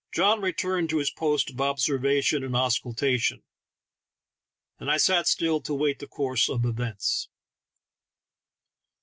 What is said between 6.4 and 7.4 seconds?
of events.